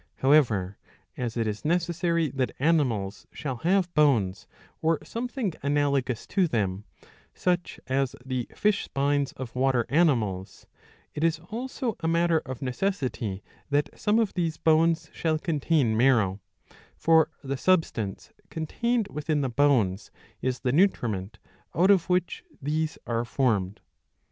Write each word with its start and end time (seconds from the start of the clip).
^ 0.01 0.03
However, 0.15 0.79
as 1.15 1.37
it 1.37 1.45
is 1.45 1.63
necessary 1.63 2.29
that 2.29 2.55
animals 2.57 3.27
shall 3.31 3.57
have 3.57 3.93
bones 3.93 4.47
or 4.81 4.97
something 5.03 5.53
analogous 5.61 6.25
to 6.25 6.47
them, 6.47 6.85
such 7.35 7.79
as 7.85 8.15
the 8.25 8.47
fish 8.55 8.85
spines 8.85 9.31
of 9.33 9.55
water 9.55 9.85
animals,^ 9.89 10.65
it 11.13 11.23
is 11.23 11.37
also 11.51 11.97
a 11.99 12.07
matter 12.07 12.39
of 12.39 12.63
necessity 12.63 13.43
that 13.69 13.91
some 13.95 14.17
of 14.17 14.33
these 14.33 14.57
bones 14.57 15.07
shall 15.13 15.37
contain 15.37 15.95
marrow; 15.95 16.39
for 16.97 17.29
the 17.43 17.55
substance 17.55 18.33
contained 18.49 19.07
within 19.11 19.41
the 19.41 19.49
bones 19.49 20.09
is 20.41 20.61
the 20.61 20.71
nutriment 20.73 21.37
out 21.75 21.91
of 21.91 22.09
which 22.09 22.43
these 22.59 22.97
are 23.05 23.23
formed. 23.23 23.81